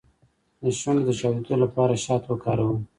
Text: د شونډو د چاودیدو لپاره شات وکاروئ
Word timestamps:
د 0.63 0.65
شونډو 0.79 1.07
د 1.07 1.09
چاودیدو 1.19 1.55
لپاره 1.63 2.01
شات 2.05 2.23
وکاروئ 2.27 2.79